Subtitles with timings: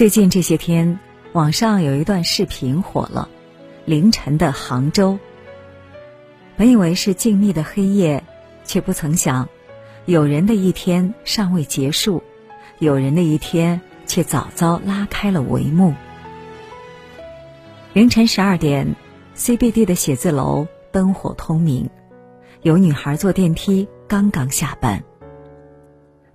[0.00, 0.98] 最近这些天，
[1.34, 3.28] 网上有一段视频火了，
[3.84, 5.18] 凌晨的杭州。
[6.56, 8.24] 本以为是静谧的黑夜，
[8.64, 9.46] 却不曾想，
[10.06, 12.22] 有人的一天尚未结束，
[12.78, 15.92] 有人的一天却早早拉开了帷幕。
[17.92, 18.96] 凌晨十二点
[19.36, 21.86] ，CBD 的写字楼灯火通明，
[22.62, 25.04] 有女孩坐电梯刚刚下班，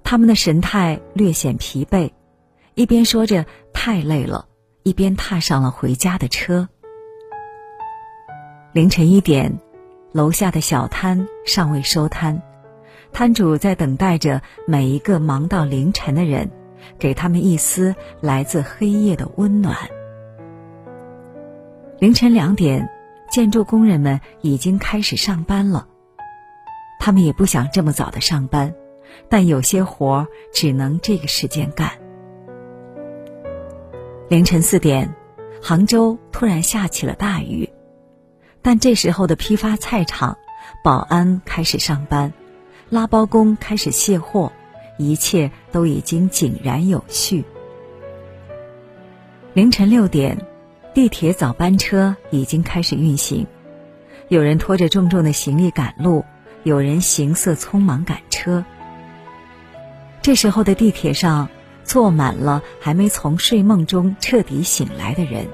[0.03, 2.11] 他们的神态略显疲惫。
[2.77, 3.45] 一边说着
[3.85, 4.47] 太累了，
[4.81, 6.67] 一边踏上了回家的车。
[8.73, 9.59] 凌晨一点，
[10.11, 12.41] 楼下的小摊尚未收摊，
[13.13, 16.49] 摊主在等待着每一个忙到凌晨的人，
[16.97, 19.77] 给他们一丝来自黑夜的温暖。
[21.99, 22.89] 凌晨两点，
[23.29, 25.87] 建筑工人们已经开始上班了，
[26.99, 28.73] 他们也不想这么早的上班，
[29.29, 31.91] 但有些活只能这个时间干。
[34.27, 35.13] 凌晨四点，
[35.61, 37.69] 杭州突然下起了大雨，
[38.63, 40.35] 但这时候的批发菜场，
[40.83, 42.33] 保安开始上班，
[42.89, 44.51] 拉包工开始卸货，
[44.97, 47.45] 一切都已经井然有序。
[49.53, 50.35] 凌晨六点，
[50.95, 53.45] 地铁早班车已经开始运行，
[54.27, 56.25] 有人拖着重重的行李赶路，
[56.63, 58.65] 有人行色匆忙赶车。
[60.23, 61.47] 这时候的地铁上。
[61.85, 65.47] 坐满了还没从睡梦中彻底醒来的人。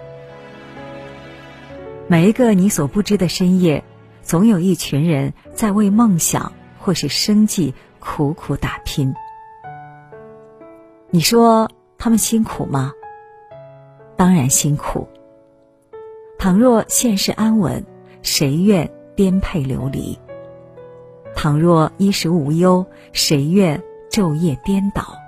[2.08, 3.84] 每一个你所不知的深夜，
[4.24, 9.14] 总有一群人在为梦想或是生计苦苦打拼。
[11.10, 12.94] 你说他们辛苦吗？
[14.16, 15.08] 当然辛苦。
[16.40, 17.86] 倘若现世安稳，
[18.24, 20.18] 谁愿颠沛流离？
[21.36, 25.21] 倘若衣食无忧，谁愿昼夜颠倒？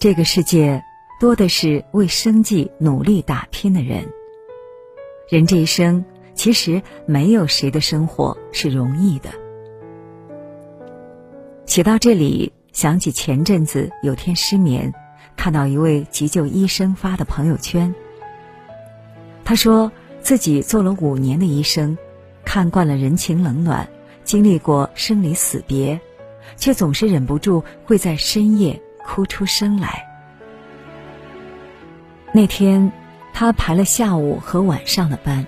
[0.00, 0.82] 这个世界
[1.20, 4.08] 多的是为生计努力打拼的人。
[5.28, 9.28] 人这一生，其实没有谁的生活是容易的。
[11.66, 14.90] 写到这里，想起前阵子有天失眠，
[15.36, 17.94] 看到一位急救医生发的朋友圈。
[19.44, 21.98] 他说自己做了五年的医生，
[22.42, 23.86] 看惯了人情冷暖，
[24.24, 26.00] 经历过生离死别，
[26.56, 28.80] 却总是忍不住会在深夜。
[29.10, 30.06] 哭出声来。
[32.32, 32.92] 那天，
[33.34, 35.44] 他排了下午和晚上的班，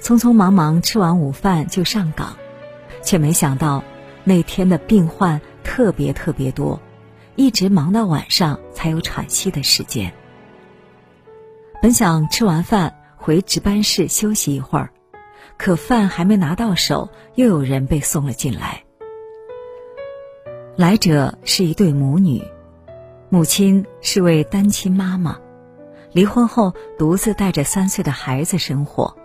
[0.00, 2.34] 匆匆忙忙吃完午饭就上岗，
[3.02, 3.84] 却没想到
[4.24, 6.80] 那天的病患特别特别多，
[7.36, 10.10] 一直忙到晚上才有喘息的时间。
[11.82, 14.90] 本想吃完饭回值班室休息一会儿，
[15.58, 18.83] 可饭还没拿到手，又有人被送了进来。
[20.76, 22.42] 来者是一对母女，
[23.28, 25.38] 母亲是位单亲妈妈，
[26.10, 29.16] 离婚后独自带着三岁的孩子生活。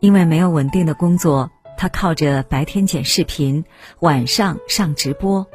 [0.00, 3.62] 因为没有稳定的工作，她靠着白天剪视频，
[4.00, 5.46] 晚上上直播，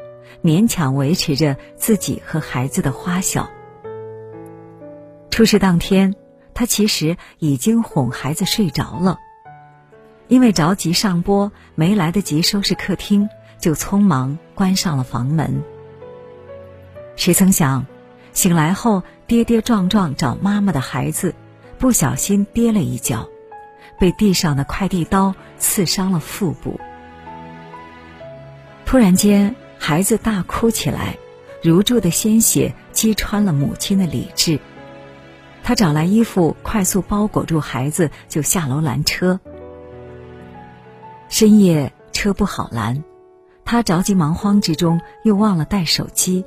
[0.44, 3.50] 勉强维持着自己和孩子的花销。
[5.32, 6.14] 出事当天，
[6.54, 9.18] 她其实已经哄孩子睡着了，
[10.28, 13.28] 因为着急上播，没来得及收拾客厅。
[13.60, 15.64] 就匆忙关上了房门。
[17.16, 17.86] 谁曾想，
[18.34, 21.34] 醒来后跌跌撞撞找妈妈的孩子，
[21.78, 23.28] 不小心跌了一跤，
[24.00, 26.80] 被地上的快递刀刺伤了腹部。
[28.86, 31.18] 突然间，孩子大哭起来，
[31.62, 34.60] 如注的鲜血击穿了母亲的理智。
[35.64, 39.40] 他找来衣服，快速包裹住孩子，就下楼拦车。
[41.28, 43.04] 深夜车不好拦。
[43.68, 46.46] 他着急忙慌之中，又忘了带手机，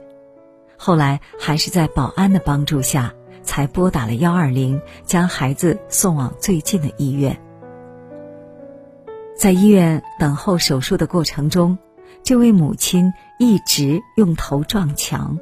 [0.79, 7.39] 后来还是在保安的帮助下，才拨打了幺二零，将孩子送往最近的医院。
[9.37, 11.77] 在医院等候手术的过程中，
[12.23, 15.39] 这位母亲一直用头撞墙，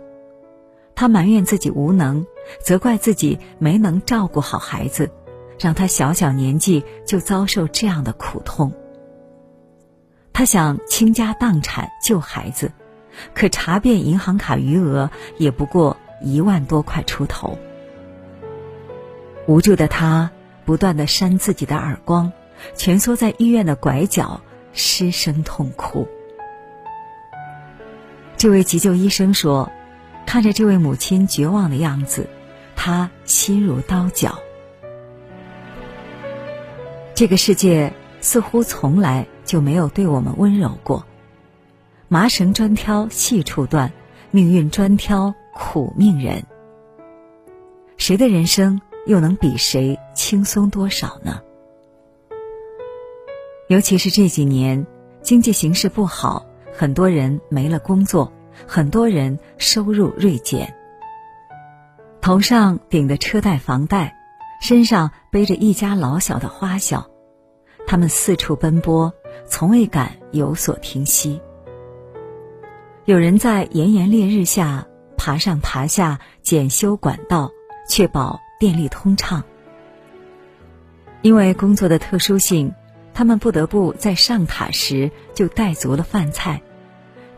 [0.97, 2.27] 她埋怨自己无能，
[2.61, 5.13] 责怪自己没能照顾好孩子，
[5.61, 8.73] 让他小小年纪就遭受这样的苦痛。
[10.39, 12.71] 他想倾家荡产救孩子，
[13.35, 17.59] 可查遍银行卡余额也不过一万多块出头。
[19.49, 20.31] 无助的他
[20.65, 22.33] 不断的扇自己的耳光，
[22.77, 24.41] 蜷缩在医院的拐角
[24.73, 26.07] 失声痛哭。
[28.37, 29.73] 这位急救医生说
[30.25, 32.29] ：“看着这位母亲绝望的样子，
[32.77, 34.39] 他心如刀绞。
[37.17, 41.07] 这个世界似乎从来……”就没有对我们温柔过。
[42.07, 43.93] 麻绳专挑细处断，
[44.31, 46.45] 命运专挑苦命人。
[47.97, 51.41] 谁的人生又能比谁轻松多少呢？
[53.69, 54.87] 尤其是这几年
[55.23, 58.31] 经济形势不好，很多人没了工作，
[58.67, 60.75] 很多人收入锐减，
[62.21, 64.15] 头上顶着车贷、房贷，
[64.61, 67.11] 身上背着一家老小的花销，
[67.87, 69.13] 他们四处奔波，
[69.47, 71.41] 从未敢有所停息。
[73.05, 74.87] 有人在炎炎烈日下
[75.17, 77.53] 爬上爬下检修管道。
[77.91, 79.43] 确保电力通畅。
[81.23, 82.75] 因为工作的特殊性，
[83.15, 86.61] 他们不得不在上塔时就带足了饭菜，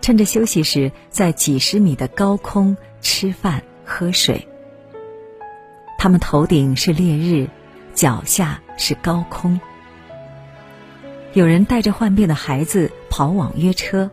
[0.01, 4.49] 趁着休息时在几十米的高空吃饭喝水。
[5.99, 7.49] 他们头顶是烈日，
[7.95, 9.61] 脚下是高空。
[11.33, 14.11] 有人带着患病的孩子跑网约车，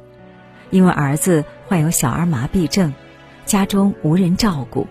[0.70, 2.94] 因为儿子患有小儿麻痹症，
[3.44, 4.86] 家中无人照顾。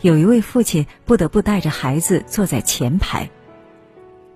[0.00, 3.30] 有一位父亲不得不带着孩子坐在前排，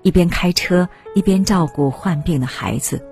[0.03, 3.05] 一边开车一边照顾患病的孩子。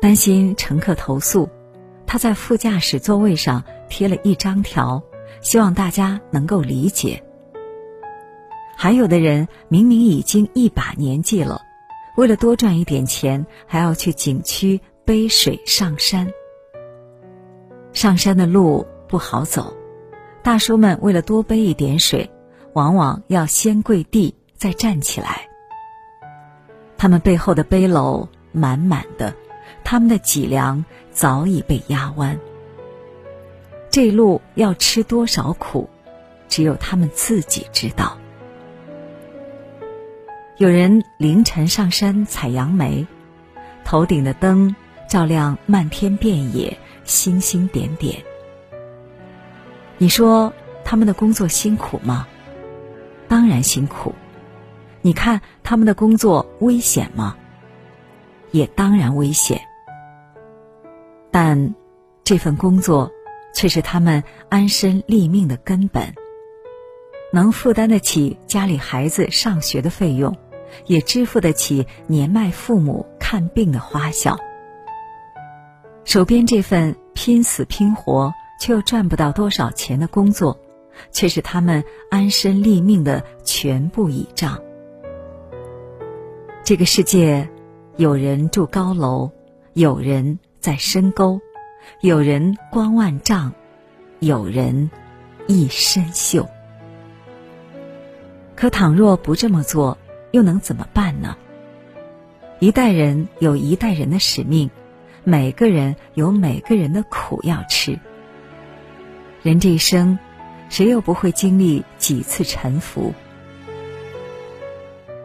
[0.00, 1.48] 担心乘客投诉，
[2.06, 5.02] 他在副驾驶座位上贴了一张条，
[5.40, 7.20] 希望大家能够理解。
[8.76, 11.62] 还有的人明明已经一把年纪了，
[12.16, 16.32] 为了多赚一点钱，还要去景区背水上山。
[17.92, 19.76] 上山的路不好走。
[20.42, 22.30] 大叔们为了多背一点水，
[22.72, 25.48] 往往要先跪地再站起来。
[26.96, 29.34] 他们背后的背篓满满的，
[29.82, 32.38] 他们的脊梁早已被压弯。
[33.90, 35.88] 这路要吃多少苦，
[36.48, 38.18] 只有他们自己知道。
[40.56, 43.04] 有人凌晨上山采杨梅，
[43.84, 44.76] 头顶的灯
[45.08, 48.22] 照亮漫天遍野，星星点点。
[49.98, 50.52] 你说
[50.84, 52.28] 他们的工作辛苦吗？
[53.26, 54.14] 当然辛苦。
[55.02, 57.36] 你看他们的工作危险吗？
[58.52, 59.60] 也当然危险。
[61.32, 61.74] 但
[62.22, 63.10] 这份工作
[63.52, 66.14] 却是他们安身立命的根本，
[67.32, 70.36] 能负担得起家里孩子上学的费用，
[70.86, 74.36] 也支付得起年迈父母看病的花销。
[76.04, 78.32] 手边这份拼死拼活。
[78.56, 80.58] 却又赚不到多少钱的工作，
[81.10, 84.58] 却是他们安身立命的全部倚仗。
[86.62, 87.48] 这个世界，
[87.96, 89.30] 有人住高楼，
[89.74, 91.40] 有人在深沟，
[92.00, 93.52] 有人光万丈，
[94.20, 94.88] 有人
[95.46, 96.46] 一身锈。
[98.54, 99.98] 可倘若不这么做，
[100.34, 101.36] 又能怎么办呢？
[102.58, 104.68] 一代人有一代人的使命，
[105.22, 108.00] 每个人有每个人的苦要吃。
[109.44, 110.18] 人这一生，
[110.68, 113.14] 谁又不会经历几次沉浮？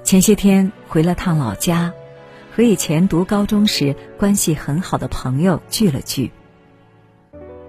[0.03, 1.91] 前些天回了趟老家，
[2.55, 6.31] 和以前读高中时关系很好的朋友聚了聚。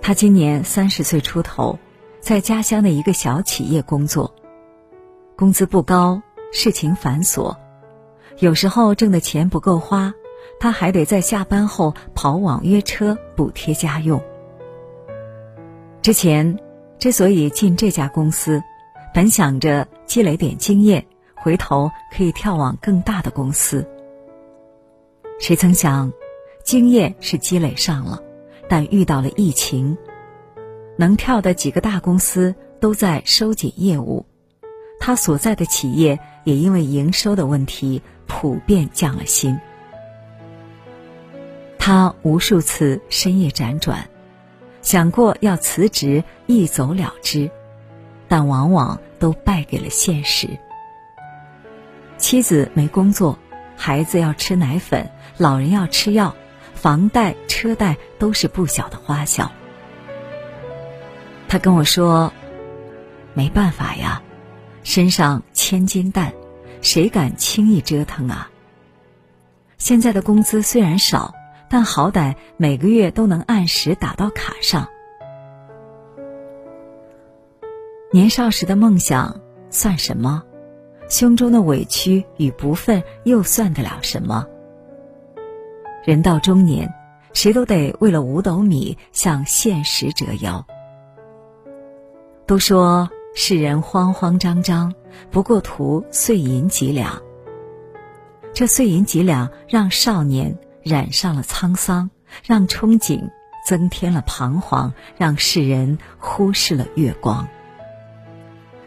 [0.03, 1.79] 他今年三十岁出头，
[2.21, 4.35] 在家乡的一个小企业工作，
[5.37, 6.21] 工资不高，
[6.53, 7.57] 事情繁琐，
[8.39, 10.13] 有时候挣的钱不够花，
[10.59, 14.23] 他还得在下班后跑网约车补贴家用。
[16.03, 16.59] 之前，
[16.99, 18.63] 之所以进这家公司，
[19.15, 23.87] 本想着积累点经验，回头可以跳往更大的公司。
[25.39, 26.13] 谁曾想，
[26.65, 28.23] 经验是积累上了，
[28.69, 29.97] 但遇到了疫情，
[30.97, 34.27] 能跳的几个大公司都在收紧业务，
[35.01, 39.59] 他所在的企业也因为营收的问题普遍降了薪。
[41.79, 44.09] 他无数次深夜辗转。
[44.83, 47.51] 想过要辞职一走了之，
[48.29, 50.49] 但往往都败给了现实。
[52.17, 53.39] 妻子没工作，
[53.77, 56.35] 孩子要吃奶粉，老人要吃药，
[56.75, 59.51] 房贷、车贷都是不小的花销。
[61.47, 62.33] 他跟我说
[63.35, 64.23] ：“没办法呀，
[64.83, 66.33] 身上千斤担，
[66.83, 68.51] 谁敢轻易折腾啊？
[69.79, 71.35] 现在的工资虽然少。”
[71.73, 74.89] 但好歹每个月都能按时打到卡上。
[78.11, 80.43] 年少时的梦想算什么？
[81.09, 84.45] 胸中的委屈与不忿又算得了什么？
[86.05, 86.93] 人到中年，
[87.35, 90.67] 谁都得为了五斗米向现实折腰。
[92.47, 94.95] 都说世人慌慌张张，
[95.31, 97.23] 不过图碎银几两。
[98.53, 100.59] 这碎银几两，让少年。
[100.83, 102.09] 染上了沧桑，
[102.43, 103.31] 让憧憬
[103.67, 107.47] 增添了彷徨，让世人忽视了月光。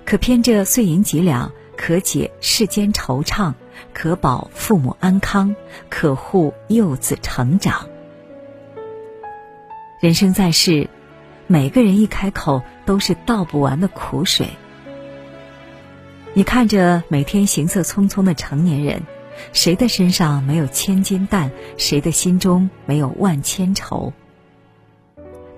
[0.03, 3.53] 可偏这碎银几两，可解世间惆怅，
[3.93, 5.55] 可保父母安康，
[5.87, 7.87] 可护幼子成长。
[10.01, 10.89] 人生在世，
[11.47, 14.47] 每个人一开口都是倒不完的苦水。
[16.33, 19.03] 你看着每天行色匆匆的成年人，
[19.51, 21.51] 谁的身上没有千斤担？
[21.77, 24.13] 谁的心中没有万千愁？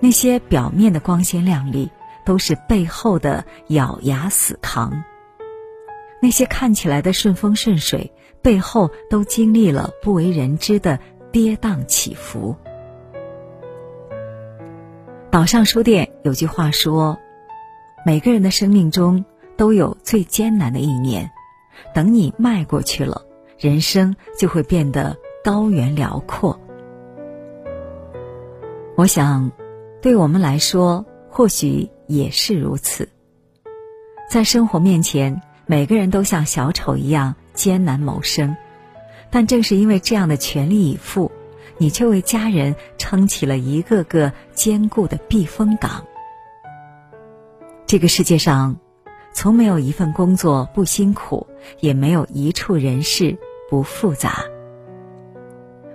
[0.00, 1.90] 那些表面的光鲜亮丽，
[2.26, 4.90] 都是背后的咬牙死扛；
[6.20, 8.12] 那些看起来的顺风顺水，
[8.42, 10.98] 背后都经历了不为人知的
[11.32, 12.54] 跌宕起伏。
[15.36, 17.18] 岛上书店有句话说
[18.06, 19.22] ：“每个人的生命中
[19.54, 21.30] 都有最艰难的一年，
[21.94, 23.20] 等你迈过去了，
[23.58, 25.14] 人生就会变得
[25.44, 26.58] 高远辽阔。”
[28.96, 29.52] 我想，
[30.00, 33.06] 对我们来说，或许也是如此。
[34.30, 38.56] 在生活面前，每个人都像小丑一样艰难谋生，
[39.28, 41.30] 但正是因为这样的全力以赴。
[41.78, 46.04] 你却为家人撑起了一个个坚固的避风港。
[47.86, 48.76] 这个世界上，
[49.32, 51.46] 从没有一份工作不辛苦，
[51.80, 53.38] 也没有一处人事
[53.70, 54.44] 不复杂。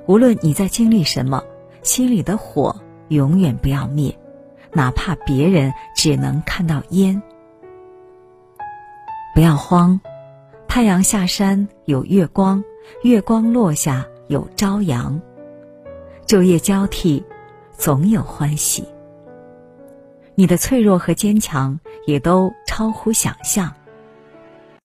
[0.07, 1.43] 无论你在经历什么，
[1.83, 4.17] 心里的火永远不要灭，
[4.71, 7.21] 哪怕别人只能看到烟。
[9.33, 9.99] 不要慌，
[10.67, 12.63] 太阳下山有月光，
[13.03, 15.21] 月光落下有朝阳。
[16.31, 17.21] 昼夜交替，
[17.73, 18.87] 总有欢喜。
[20.33, 23.69] 你的脆弱和坚强也都超乎想象。